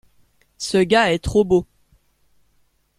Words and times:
Ce 0.57 0.79
gars 0.79 1.13
est 1.13 1.19
trop 1.23 1.43
beau. 1.45 1.67